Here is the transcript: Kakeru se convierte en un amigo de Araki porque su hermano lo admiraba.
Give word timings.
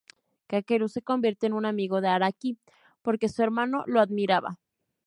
Kakeru 0.47 0.89
se 0.89 1.03
convierte 1.03 1.45
en 1.45 1.53
un 1.53 1.63
amigo 1.67 2.01
de 2.01 2.07
Araki 2.07 2.57
porque 3.03 3.29
su 3.29 3.43
hermano 3.43 3.83
lo 3.85 3.99
admiraba. 4.01 4.57